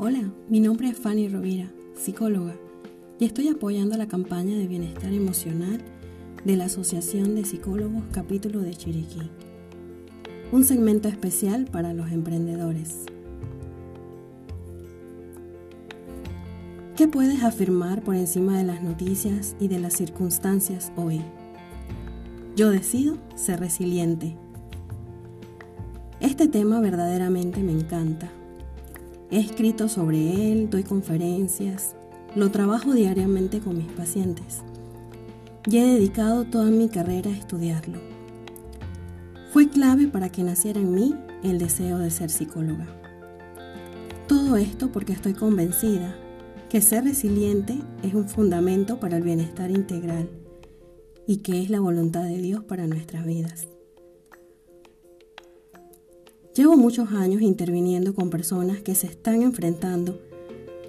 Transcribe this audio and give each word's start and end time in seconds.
Hola, 0.00 0.30
mi 0.48 0.60
nombre 0.60 0.88
es 0.90 0.96
Fanny 0.96 1.26
Rovira, 1.26 1.72
psicóloga, 1.96 2.54
y 3.18 3.24
estoy 3.24 3.48
apoyando 3.48 3.96
la 3.96 4.06
campaña 4.06 4.56
de 4.56 4.68
bienestar 4.68 5.12
emocional 5.12 5.80
de 6.44 6.54
la 6.54 6.66
Asociación 6.66 7.34
de 7.34 7.44
Psicólogos 7.44 8.04
Capítulo 8.12 8.60
de 8.60 8.76
Chiriquí. 8.76 9.28
Un 10.52 10.62
segmento 10.62 11.08
especial 11.08 11.64
para 11.64 11.94
los 11.94 12.12
emprendedores. 12.12 13.06
¿Qué 16.96 17.08
puedes 17.08 17.42
afirmar 17.42 18.02
por 18.02 18.14
encima 18.14 18.56
de 18.56 18.62
las 18.62 18.84
noticias 18.84 19.56
y 19.58 19.66
de 19.66 19.80
las 19.80 19.94
circunstancias 19.94 20.92
hoy? 20.94 21.22
Yo 22.54 22.70
decido 22.70 23.18
ser 23.34 23.58
resiliente. 23.58 24.36
Este 26.20 26.46
tema 26.46 26.80
verdaderamente 26.80 27.64
me 27.64 27.72
encanta 27.72 28.30
He 29.30 29.40
escrito 29.40 29.88
sobre 29.88 30.52
él, 30.52 30.70
doy 30.70 30.84
conferencias, 30.84 31.94
lo 32.34 32.50
trabajo 32.50 32.94
diariamente 32.94 33.60
con 33.60 33.76
mis 33.76 33.92
pacientes 33.92 34.62
y 35.66 35.76
he 35.76 35.84
dedicado 35.84 36.44
toda 36.44 36.70
mi 36.70 36.88
carrera 36.88 37.30
a 37.30 37.36
estudiarlo. 37.36 37.98
Fue 39.52 39.68
clave 39.68 40.08
para 40.08 40.30
que 40.30 40.42
naciera 40.42 40.80
en 40.80 40.94
mí 40.94 41.14
el 41.42 41.58
deseo 41.58 41.98
de 41.98 42.10
ser 42.10 42.30
psicóloga. 42.30 42.86
Todo 44.26 44.56
esto 44.56 44.90
porque 44.92 45.12
estoy 45.12 45.34
convencida 45.34 46.16
que 46.70 46.80
ser 46.80 47.04
resiliente 47.04 47.78
es 48.02 48.14
un 48.14 48.28
fundamento 48.28 49.00
para 49.00 49.16
el 49.16 49.22
bienestar 49.22 49.70
integral 49.70 50.28
y 51.26 51.38
que 51.38 51.62
es 51.62 51.70
la 51.70 51.80
voluntad 51.80 52.24
de 52.24 52.38
Dios 52.38 52.64
para 52.64 52.86
nuestras 52.86 53.26
vidas. 53.26 53.68
Llevo 56.58 56.76
muchos 56.76 57.12
años 57.12 57.40
interviniendo 57.40 58.16
con 58.16 58.30
personas 58.30 58.80
que 58.80 58.96
se 58.96 59.06
están 59.06 59.42
enfrentando 59.42 60.18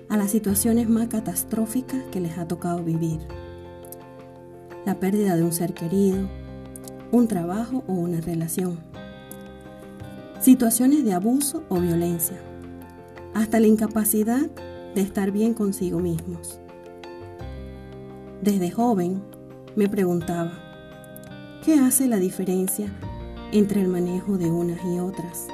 a 0.09 0.17
las 0.17 0.31
situaciones 0.31 0.89
más 0.89 1.09
catastróficas 1.09 2.02
que 2.11 2.19
les 2.19 2.39
ha 2.39 2.47
tocado 2.47 2.83
vivir. 2.83 3.19
La 4.83 4.99
pérdida 4.99 5.35
de 5.35 5.44
un 5.44 5.52
ser 5.52 5.75
querido, 5.75 6.27
un 7.11 7.27
trabajo 7.27 7.83
o 7.85 7.94
una 7.94 8.19
relación. 8.19 8.79
Situaciones 10.41 11.05
de 11.05 11.13
abuso 11.13 11.61
o 11.69 11.79
violencia. 11.79 12.41
Hasta 13.35 13.59
la 13.59 13.67
incapacidad 13.67 14.49
de 14.95 15.01
estar 15.01 15.29
bien 15.29 15.53
consigo 15.53 15.99
mismos. 15.99 16.59
Desde 18.41 18.72
joven 18.72 19.22
me 19.75 19.88
preguntaba, 19.88 20.51
¿qué 21.63 21.75
hace 21.75 22.07
la 22.07 22.17
diferencia 22.17 22.91
entre 23.51 23.81
el 23.81 23.88
manejo 23.88 24.39
de 24.39 24.49
unas 24.49 24.83
y 24.83 24.97
otras? 24.97 25.47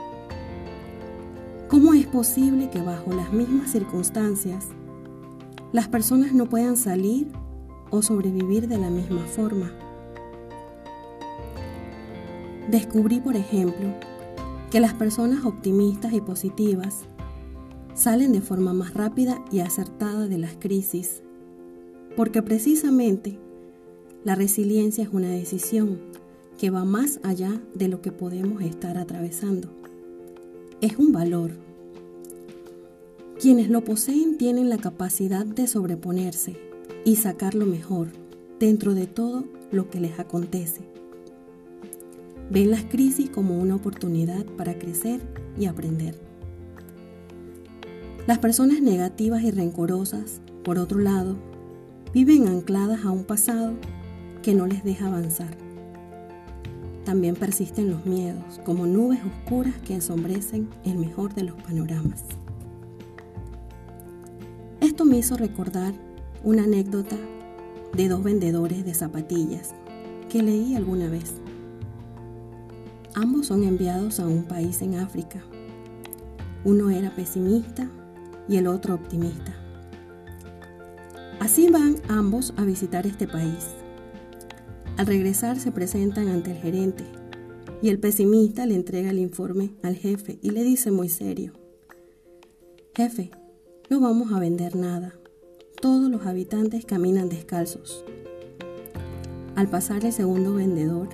¿Cómo 1.67 1.95
es 1.95 2.05
posible 2.05 2.69
que 2.69 2.79
bajo 2.79 3.11
las 3.11 3.33
mismas 3.33 3.71
circunstancias 3.71 4.67
las 5.71 5.87
personas 5.87 6.31
no 6.31 6.45
puedan 6.47 6.77
salir 6.77 7.27
o 7.89 8.03
sobrevivir 8.03 8.67
de 8.67 8.77
la 8.77 8.91
misma 8.91 9.21
forma? 9.25 9.71
Descubrí, 12.69 13.19
por 13.19 13.35
ejemplo, 13.35 13.95
que 14.69 14.79
las 14.79 14.93
personas 14.93 15.43
optimistas 15.43 16.13
y 16.13 16.21
positivas 16.21 16.99
salen 17.95 18.31
de 18.31 18.41
forma 18.41 18.73
más 18.73 18.93
rápida 18.93 19.43
y 19.51 19.61
acertada 19.61 20.27
de 20.27 20.37
las 20.37 20.57
crisis, 20.57 21.23
porque 22.15 22.43
precisamente 22.43 23.39
la 24.23 24.35
resiliencia 24.35 25.03
es 25.03 25.09
una 25.11 25.29
decisión 25.29 25.99
que 26.59 26.69
va 26.69 26.85
más 26.85 27.19
allá 27.23 27.59
de 27.73 27.87
lo 27.87 28.01
que 28.01 28.11
podemos 28.11 28.61
estar 28.61 28.99
atravesando 28.99 29.84
es 30.85 30.97
un 30.97 31.11
valor. 31.11 31.51
Quienes 33.39 33.69
lo 33.69 33.83
poseen 33.83 34.37
tienen 34.37 34.69
la 34.69 34.77
capacidad 34.77 35.45
de 35.45 35.67
sobreponerse 35.67 36.57
y 37.03 37.15
sacar 37.15 37.55
lo 37.55 37.65
mejor 37.65 38.09
dentro 38.59 38.93
de 38.93 39.07
todo 39.07 39.45
lo 39.71 39.89
que 39.89 39.99
les 39.99 40.19
acontece. 40.19 40.81
Ven 42.51 42.69
las 42.69 42.83
crisis 42.83 43.31
como 43.31 43.59
una 43.59 43.75
oportunidad 43.75 44.45
para 44.57 44.77
crecer 44.77 45.21
y 45.57 45.65
aprender. 45.65 46.19
Las 48.27 48.37
personas 48.37 48.79
negativas 48.79 49.41
y 49.43 49.49
rencorosas, 49.51 50.39
por 50.63 50.77
otro 50.77 50.99
lado, 50.99 51.35
viven 52.13 52.47
ancladas 52.47 53.05
a 53.05 53.11
un 53.11 53.23
pasado 53.23 53.73
que 54.43 54.53
no 54.53 54.67
les 54.67 54.83
deja 54.83 55.07
avanzar. 55.07 55.64
También 57.05 57.35
persisten 57.35 57.91
los 57.91 58.03
miedos, 58.07 58.59
como 58.65 58.87
nubes 58.87 59.19
oscuras 59.23 59.75
que 59.85 59.93
ensombrecen 59.93 60.67
el 60.83 60.97
mejor 60.97 61.35
de 61.35 61.43
los 61.43 61.55
panoramas. 61.61 62.23
Esto 64.81 65.05
me 65.05 65.19
hizo 65.19 65.37
recordar 65.37 65.93
una 66.43 66.63
anécdota 66.63 67.15
de 67.95 68.07
dos 68.07 68.23
vendedores 68.23 68.83
de 68.85 68.95
zapatillas 68.95 69.75
que 70.29 70.41
leí 70.41 70.75
alguna 70.75 71.07
vez. 71.07 71.35
Ambos 73.13 73.45
son 73.47 73.63
enviados 73.63 74.19
a 74.19 74.25
un 74.25 74.43
país 74.43 74.81
en 74.81 74.95
África. 74.95 75.43
Uno 76.63 76.89
era 76.89 77.15
pesimista 77.15 77.87
y 78.49 78.57
el 78.57 78.65
otro 78.65 78.95
optimista. 78.95 79.53
Así 81.39 81.69
van 81.69 81.97
ambos 82.09 82.51
a 82.57 82.63
visitar 82.63 83.05
este 83.05 83.27
país 83.27 83.67
al 84.97 85.07
regresar 85.07 85.59
se 85.59 85.71
presentan 85.71 86.29
ante 86.29 86.51
el 86.51 86.57
gerente 86.57 87.03
y 87.81 87.89
el 87.89 87.99
pesimista 87.99 88.65
le 88.65 88.75
entrega 88.75 89.11
el 89.11 89.19
informe 89.19 89.71
al 89.83 89.95
jefe 89.95 90.39
y 90.41 90.51
le 90.51 90.63
dice 90.63 90.91
muy 90.91 91.09
serio, 91.09 91.53
Jefe, 92.95 93.29
no 93.89 93.99
vamos 93.99 94.31
a 94.31 94.39
vender 94.39 94.75
nada. 94.77 95.13
Todos 95.81 96.09
los 96.09 96.25
habitantes 96.25 96.85
caminan 96.85 97.27
descalzos. 97.27 98.05
Al 99.55 99.67
pasar 99.69 100.05
el 100.05 100.13
segundo 100.13 100.53
vendedor, 100.53 101.09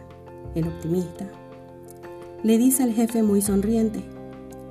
el 0.53 0.67
optimista, 0.67 1.27
le 2.43 2.57
dice 2.59 2.83
al 2.83 2.93
jefe 2.93 3.23
muy 3.23 3.41
sonriente, 3.41 4.03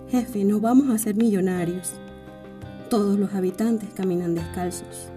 Jefe, 0.08 0.44
no 0.44 0.60
vamos 0.60 0.90
a 0.90 0.98
ser 0.98 1.16
millonarios. 1.16 1.92
Todos 2.88 3.18
los 3.18 3.34
habitantes 3.34 3.90
caminan 3.94 4.34
descalzos. 4.34 5.10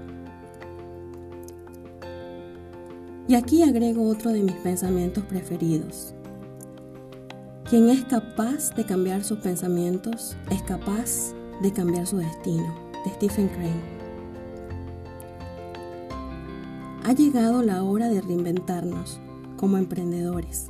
Y 3.25 3.35
aquí 3.35 3.63
agrego 3.63 4.09
otro 4.09 4.31
de 4.31 4.43
mis 4.43 4.55
pensamientos 4.55 5.23
preferidos. 5.23 6.13
Quien 7.69 7.87
es 7.87 8.03
capaz 8.03 8.75
de 8.75 8.85
cambiar 8.85 9.23
sus 9.23 9.39
pensamientos 9.39 10.35
es 10.51 10.61
capaz 10.63 11.33
de 11.61 11.71
cambiar 11.71 12.05
su 12.05 12.17
destino, 12.17 12.75
de 13.05 13.11
Stephen 13.11 13.47
Crane. 13.47 13.93
Ha 17.05 17.13
llegado 17.13 17.63
la 17.63 17.83
hora 17.83 18.09
de 18.09 18.21
reinventarnos 18.21 19.19
como 19.55 19.77
emprendedores 19.77 20.67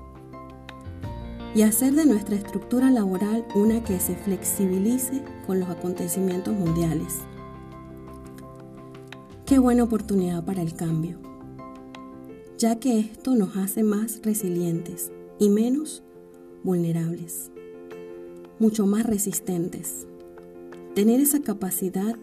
y 1.55 1.63
hacer 1.63 1.93
de 1.93 2.05
nuestra 2.05 2.35
estructura 2.35 2.91
laboral 2.91 3.45
una 3.55 3.83
que 3.83 3.99
se 3.99 4.15
flexibilice 4.15 5.23
con 5.47 5.59
los 5.59 5.69
acontecimientos 5.69 6.53
mundiales. 6.53 7.19
Qué 9.45 9.57
buena 9.57 9.83
oportunidad 9.83 10.43
para 10.43 10.61
el 10.61 10.75
cambio 10.75 11.32
ya 12.63 12.79
que 12.79 12.97
esto 12.97 13.35
nos 13.35 13.57
hace 13.57 13.83
más 13.83 14.21
resilientes 14.23 15.11
y 15.37 15.49
menos 15.49 16.01
vulnerables, 16.63 17.51
mucho 18.57 18.85
más 18.85 19.05
resistentes. 19.05 20.07
Tener 20.95 21.19
esa 21.19 21.41
capacidad 21.41 22.15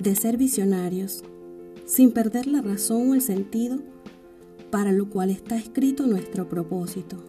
de 0.00 0.16
ser 0.16 0.36
visionarios 0.36 1.22
sin 1.86 2.10
perder 2.10 2.48
la 2.48 2.60
razón 2.60 3.10
o 3.10 3.14
el 3.14 3.22
sentido 3.22 3.78
para 4.72 4.90
lo 4.90 5.08
cual 5.08 5.30
está 5.30 5.56
escrito 5.56 6.08
nuestro 6.08 6.48
propósito. 6.48 7.22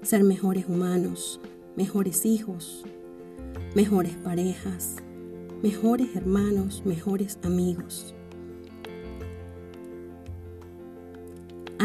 Ser 0.00 0.24
mejores 0.24 0.64
humanos, 0.70 1.38
mejores 1.76 2.24
hijos, 2.24 2.82
mejores 3.74 4.16
parejas, 4.16 4.96
mejores 5.62 6.16
hermanos, 6.16 6.80
mejores 6.86 7.38
amigos. 7.42 8.15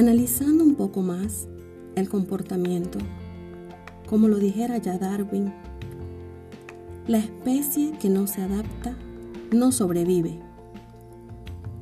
Analizando 0.01 0.63
un 0.63 0.73
poco 0.73 1.03
más 1.03 1.47
el 1.93 2.09
comportamiento, 2.09 2.97
como 4.09 4.29
lo 4.29 4.39
dijera 4.39 4.79
ya 4.79 4.97
Darwin, 4.97 5.53
la 7.05 7.19
especie 7.19 7.91
que 7.99 8.09
no 8.09 8.25
se 8.25 8.41
adapta 8.41 8.95
no 9.53 9.71
sobrevive. 9.71 10.39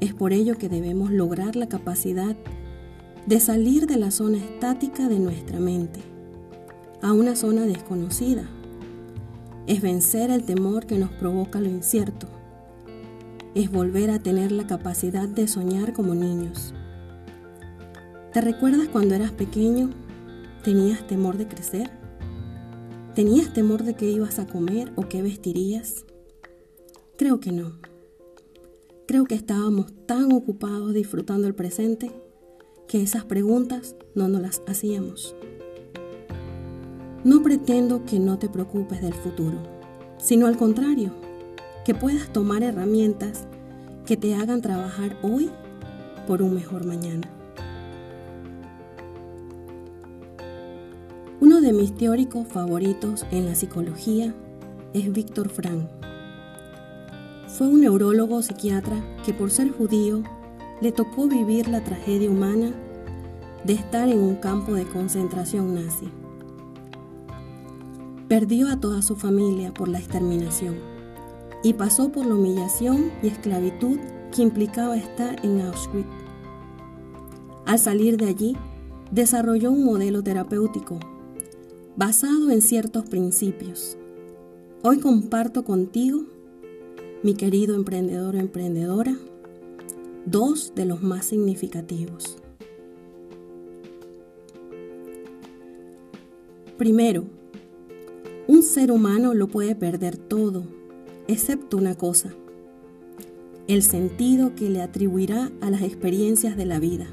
Es 0.02 0.14
por 0.14 0.34
ello 0.34 0.58
que 0.58 0.68
debemos 0.68 1.12
lograr 1.12 1.56
la 1.56 1.70
capacidad 1.70 2.36
de 3.26 3.40
salir 3.40 3.88
de 3.88 3.96
la 3.96 4.12
zona 4.12 4.36
estática 4.36 5.08
de 5.08 5.20
nuestra 5.20 5.62
mente 5.62 6.02
a 7.02 7.14
una 7.14 7.38
zona 7.38 7.62
desconocida. 7.62 8.44
Es 9.66 9.82
vencer 9.82 10.30
el 10.30 10.44
temor 10.44 10.88
que 10.88 11.00
nos 11.00 11.12
provoca 11.12 11.62
lo 11.62 11.70
incierto. 11.70 12.28
Es 13.56 13.72
volver 13.72 14.12
a 14.12 14.20
tener 14.20 14.52
la 14.52 14.68
capacidad 14.68 15.30
de 15.30 15.48
soñar 15.48 15.94
como 15.94 16.16
niños 16.16 16.74
¿Te 18.34 18.42
recuerdas 18.42 18.88
cuando 18.90 19.16
eras 19.16 19.32
pequeño? 19.32 19.90
¿Tenías 20.64 21.08
temor 21.08 21.38
de 21.38 21.48
crecer? 21.48 21.90
¿Tenías 23.16 23.52
temor 23.54 23.82
de 23.82 23.96
qué 23.96 24.06
ibas 24.06 24.38
a 24.38 24.46
comer 24.46 24.92
o 24.96 25.10
qué 25.10 25.24
vestirías? 25.24 26.06
Creo 27.18 27.40
que 27.40 27.52
no. 27.52 27.80
Creo 29.08 29.26
que 29.26 29.34
estábamos 29.34 29.92
tan 30.06 30.32
ocupados 30.32 30.94
disfrutando 30.94 31.48
el 31.48 31.56
presente 31.56 32.12
que 32.88 33.02
esas 33.02 33.26
preguntas 33.26 33.96
no 34.14 34.28
nos 34.28 34.44
las 34.44 34.62
hacíamos. 34.68 35.36
No 37.24 37.42
pretendo 37.42 38.06
que 38.06 38.20
no 38.20 38.38
te 38.38 38.48
preocupes 38.48 39.02
del 39.02 39.16
futuro, 39.16 39.58
sino 40.20 40.46
al 40.46 40.56
contrario, 40.56 41.14
que 41.84 41.96
puedas 41.96 42.32
tomar 42.32 42.62
herramientas 42.62 43.48
que 44.06 44.18
te 44.18 44.36
hagan 44.36 44.62
trabajar 44.62 45.18
hoy 45.24 45.50
por 46.28 46.44
un 46.44 46.54
mejor 46.54 46.86
mañana. 46.86 47.39
Uno 51.60 51.68
de 51.68 51.74
mis 51.74 51.94
teóricos 51.94 52.48
favoritos 52.48 53.26
en 53.32 53.46
la 53.46 53.54
psicología 53.54 54.34
es 54.94 55.12
Víctor 55.12 55.50
Frank. 55.50 55.90
Fue 57.50 57.68
un 57.68 57.82
neurólogo 57.82 58.42
psiquiatra 58.42 58.96
que 59.26 59.34
por 59.34 59.52
ser 59.52 59.70
judío 59.70 60.24
le 60.80 60.94
tocó 60.94 61.28
vivir 61.28 61.68
la 61.68 61.84
tragedia 61.84 62.30
humana 62.30 62.72
de 63.66 63.74
estar 63.74 64.08
en 64.08 64.20
un 64.20 64.36
campo 64.36 64.72
de 64.72 64.86
concentración 64.86 65.76
nazi. 65.76 66.08
Perdió 68.30 68.70
a 68.70 68.80
toda 68.80 69.02
su 69.02 69.18
familia 69.18 69.74
por 69.74 69.90
la 69.90 70.00
exterminación 70.00 70.78
y 71.62 71.74
pasó 71.74 72.10
por 72.10 72.26
la 72.26 72.36
humillación 72.36 73.12
y 73.22 73.28
esclavitud 73.28 74.00
que 74.34 74.44
implicaba 74.44 74.96
estar 74.96 75.46
en 75.46 75.60
Auschwitz. 75.60 76.08
Al 77.66 77.80
salir 77.80 78.16
de 78.16 78.28
allí, 78.28 78.56
desarrolló 79.12 79.74
un 79.74 79.84
modelo 79.84 80.24
terapéutico 80.24 81.00
basado 82.00 82.50
en 82.50 82.62
ciertos 82.62 83.04
principios. 83.10 83.98
Hoy 84.84 85.00
comparto 85.00 85.66
contigo 85.66 86.24
mi 87.24 87.34
querido 87.34 87.76
emprendedor 87.76 88.36
o 88.36 88.40
emprendedora, 88.40 89.18
dos 90.26 90.72
de 90.76 90.86
los 90.86 91.04
más 91.04 91.26
significativos. 91.26 92.38
Primero, 96.78 97.26
un 98.48 98.64
ser 98.64 98.94
humano 98.94 99.34
lo 99.34 99.50
puede 99.50 99.76
perder 99.76 100.16
todo, 100.16 100.64
excepto 101.28 101.76
una 101.76 101.96
cosa, 101.96 102.34
el 103.68 103.84
sentido 103.84 104.56
que 104.56 104.70
le 104.70 104.82
atribuirá 104.82 105.52
a 105.60 105.70
las 105.70 105.82
experiencias 105.82 106.56
de 106.56 106.66
la 106.66 106.80
vida. 106.80 107.08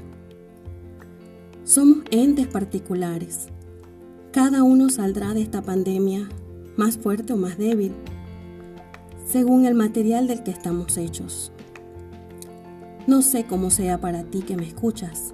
Somos 1.65 2.05
entes 2.09 2.47
particulares. 2.47 3.49
Cada 4.37 4.61
uno 4.61 4.91
saldrá 4.91 5.33
de 5.33 5.41
esta 5.41 5.63
pandemia 5.63 6.29
más 6.75 6.99
fuerte 6.99 7.33
o 7.33 7.37
más 7.37 7.57
débil 7.57 7.95
según 9.25 9.65
el 9.65 9.73
material 9.73 10.27
del 10.27 10.43
que 10.43 10.51
estamos 10.51 10.95
hechos. 10.99 11.51
No 13.07 13.23
sé 13.23 13.47
cómo 13.47 13.71
sea 13.71 13.99
para 13.99 14.25
ti 14.25 14.43
que 14.43 14.55
me 14.55 14.67
escuchas. 14.67 15.33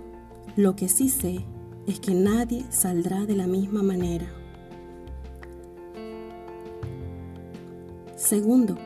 Lo 0.56 0.78
que 0.78 0.88
sí 0.88 1.10
sé 1.10 1.44
es 1.86 2.00
que 2.00 2.14
nadie 2.14 2.64
saldrá 2.70 3.26
de 3.26 3.36
la 3.36 3.46
misma 3.46 3.84
manera. 3.84 4.28
Segundo, 8.16 8.78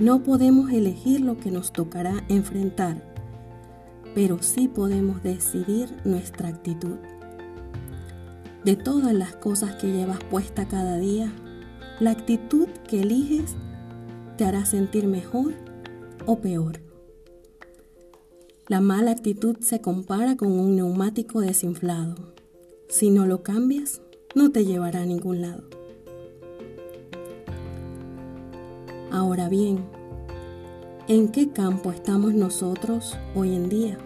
no 0.00 0.24
podemos 0.24 0.72
elegir 0.72 1.20
lo 1.20 1.38
que 1.38 1.52
nos 1.52 1.72
tocará 1.72 2.24
enfrentar, 2.28 3.00
pero 4.12 4.42
sí 4.42 4.66
podemos 4.66 5.22
decidir 5.22 5.94
nuestra 6.04 6.48
actitud. 6.48 6.96
De 8.66 8.74
todas 8.74 9.14
las 9.14 9.36
cosas 9.36 9.76
que 9.76 9.92
llevas 9.92 10.18
puesta 10.24 10.66
cada 10.66 10.98
día, 10.98 11.32
la 12.00 12.10
actitud 12.10 12.66
que 12.88 13.02
eliges 13.02 13.54
te 14.36 14.44
hará 14.44 14.64
sentir 14.64 15.06
mejor 15.06 15.54
o 16.26 16.40
peor. 16.40 16.80
La 18.66 18.80
mala 18.80 19.12
actitud 19.12 19.58
se 19.60 19.80
compara 19.80 20.36
con 20.36 20.50
un 20.50 20.74
neumático 20.74 21.40
desinflado. 21.40 22.16
Si 22.88 23.08
no 23.10 23.24
lo 23.24 23.44
cambias, 23.44 24.02
no 24.34 24.50
te 24.50 24.64
llevará 24.64 25.02
a 25.02 25.06
ningún 25.06 25.42
lado. 25.42 25.62
Ahora 29.12 29.48
bien, 29.48 29.78
¿en 31.06 31.28
qué 31.28 31.52
campo 31.52 31.92
estamos 31.92 32.34
nosotros 32.34 33.16
hoy 33.36 33.54
en 33.54 33.68
día? 33.68 33.98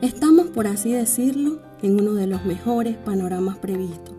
Estamos, 0.00 0.46
por 0.46 0.66
así 0.66 0.90
decirlo, 0.90 1.60
en 1.84 2.00
uno 2.00 2.14
de 2.14 2.26
los 2.26 2.46
mejores 2.46 2.96
panoramas 2.96 3.58
previstos 3.58 4.14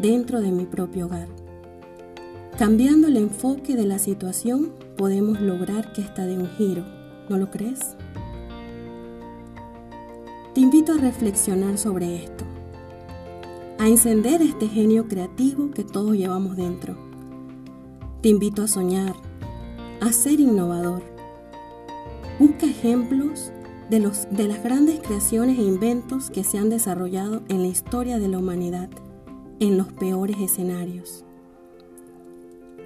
dentro 0.00 0.40
de 0.40 0.50
mi 0.50 0.64
propio 0.64 1.04
hogar. 1.04 1.28
Cambiando 2.58 3.08
el 3.08 3.18
enfoque 3.18 3.76
de 3.76 3.84
la 3.84 3.98
situación, 3.98 4.72
podemos 4.96 5.38
lograr 5.42 5.92
que 5.92 6.00
esta 6.00 6.24
dé 6.24 6.38
un 6.38 6.48
giro, 6.48 6.82
¿no 7.28 7.36
lo 7.36 7.50
crees? 7.50 7.94
Te 10.54 10.62
invito 10.62 10.94
a 10.94 10.96
reflexionar 10.96 11.76
sobre 11.76 12.24
esto, 12.24 12.44
a 13.78 13.86
encender 13.86 14.40
este 14.40 14.66
genio 14.66 15.08
creativo 15.08 15.70
que 15.70 15.84
todos 15.84 16.16
llevamos 16.16 16.56
dentro. 16.56 16.96
Te 18.22 18.30
invito 18.30 18.62
a 18.62 18.68
soñar, 18.68 19.14
a 20.00 20.10
ser 20.10 20.40
innovador. 20.40 21.02
Busca 22.38 22.64
ejemplos 22.64 23.52
de, 23.90 23.98
los, 23.98 24.28
de 24.30 24.46
las 24.46 24.62
grandes 24.62 25.00
creaciones 25.00 25.58
e 25.58 25.62
inventos 25.62 26.30
que 26.30 26.44
se 26.44 26.58
han 26.58 26.70
desarrollado 26.70 27.42
en 27.48 27.62
la 27.62 27.68
historia 27.68 28.18
de 28.18 28.28
la 28.28 28.38
humanidad 28.38 28.88
en 29.58 29.76
los 29.76 29.92
peores 29.92 30.36
escenarios. 30.40 31.24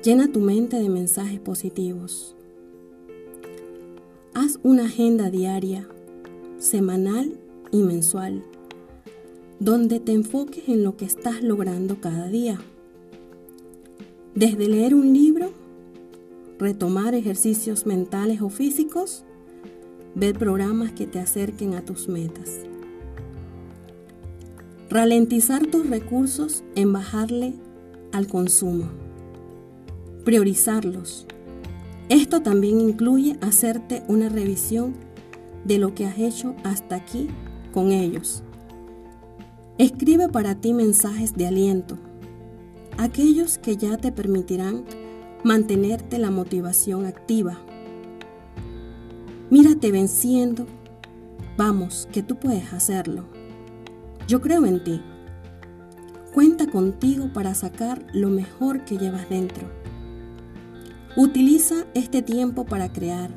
Llena 0.02 0.32
tu 0.32 0.40
mente 0.40 0.78
de 0.78 0.88
mensajes 0.88 1.40
positivos. 1.40 2.34
Haz 4.34 4.58
una 4.62 4.86
agenda 4.86 5.30
diaria, 5.30 5.86
semanal 6.58 7.38
y 7.70 7.82
mensual, 7.82 8.42
donde 9.60 10.00
te 10.00 10.12
enfoques 10.12 10.68
en 10.68 10.82
lo 10.82 10.96
que 10.96 11.04
estás 11.04 11.42
logrando 11.42 12.00
cada 12.00 12.28
día. 12.28 12.58
Desde 14.34 14.68
leer 14.68 14.94
un 14.94 15.12
libro, 15.12 15.50
retomar 16.58 17.14
ejercicios 17.14 17.86
mentales 17.86 18.40
o 18.40 18.48
físicos, 18.48 19.24
ver 20.14 20.38
programas 20.38 20.92
que 20.92 21.06
te 21.06 21.18
acerquen 21.18 21.74
a 21.74 21.84
tus 21.84 22.08
metas. 22.08 22.60
Ralentizar 24.90 25.66
tus 25.66 25.88
recursos 25.88 26.62
en 26.74 26.92
bajarle 26.92 27.54
al 28.12 28.28
consumo. 28.28 28.90
Priorizarlos. 30.24 31.26
Esto 32.08 32.42
también 32.42 32.80
incluye 32.80 33.36
hacerte 33.40 34.02
una 34.08 34.28
revisión 34.28 34.94
de 35.64 35.78
lo 35.78 35.94
que 35.94 36.06
has 36.06 36.18
hecho 36.18 36.54
hasta 36.62 36.96
aquí 36.96 37.28
con 37.72 37.90
ellos. 37.90 38.42
Escribe 39.78 40.28
para 40.28 40.54
ti 40.54 40.72
mensajes 40.72 41.34
de 41.34 41.48
aliento, 41.48 41.98
aquellos 42.96 43.58
que 43.58 43.76
ya 43.76 43.96
te 43.96 44.12
permitirán 44.12 44.84
mantenerte 45.42 46.18
la 46.18 46.30
motivación 46.30 47.06
activa. 47.06 47.58
Mírate 49.54 49.92
venciendo. 49.92 50.66
Vamos, 51.56 52.08
que 52.10 52.24
tú 52.24 52.40
puedes 52.40 52.72
hacerlo. 52.72 53.24
Yo 54.26 54.40
creo 54.40 54.66
en 54.66 54.82
ti. 54.82 55.00
Cuenta 56.34 56.66
contigo 56.66 57.32
para 57.32 57.54
sacar 57.54 58.04
lo 58.12 58.30
mejor 58.30 58.84
que 58.84 58.98
llevas 58.98 59.28
dentro. 59.28 59.70
Utiliza 61.16 61.86
este 61.94 62.20
tiempo 62.20 62.64
para 62.64 62.92
crear, 62.92 63.30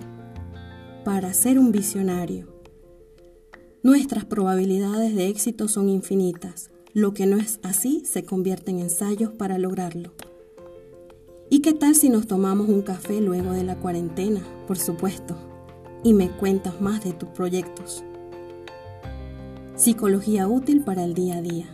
para 1.05 1.35
ser 1.35 1.59
un 1.59 1.71
visionario. 1.71 2.47
Nuestras 3.83 4.25
probabilidades 4.25 5.15
de 5.15 5.27
éxito 5.27 5.67
son 5.67 5.87
infinitas. 5.87 6.71
Lo 6.95 7.13
que 7.13 7.27
no 7.27 7.37
es 7.37 7.59
así 7.61 8.01
se 8.05 8.23
convierte 8.23 8.71
en 8.71 8.79
ensayos 8.79 9.33
para 9.33 9.59
lograrlo. 9.59 10.13
¿Y 11.51 11.59
qué 11.59 11.73
tal 11.73 11.93
si 11.93 12.09
nos 12.09 12.25
tomamos 12.25 12.69
un 12.69 12.81
café 12.81 13.21
luego 13.21 13.51
de 13.51 13.63
la 13.63 13.75
cuarentena? 13.75 14.41
Por 14.65 14.79
supuesto. 14.79 15.56
Y 16.03 16.13
me 16.13 16.29
cuentas 16.29 16.79
más 16.81 17.03
de 17.03 17.13
tus 17.13 17.29
proyectos. 17.29 18.03
Psicología 19.75 20.47
útil 20.47 20.81
para 20.81 21.03
el 21.03 21.13
día 21.13 21.37
a 21.37 21.41
día. 21.41 21.65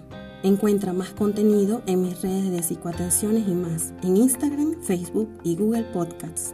Encuentra 0.44 0.92
más 0.92 1.12
contenido 1.12 1.82
en 1.86 2.02
mis 2.02 2.22
redes 2.22 2.52
de 2.52 2.64
psicoatenciones 2.64 3.48
y 3.48 3.54
más 3.54 3.94
en 4.04 4.18
Instagram, 4.18 4.82
Facebook 4.82 5.30
y 5.44 5.56
Google 5.56 5.84
Podcasts. 5.84 6.54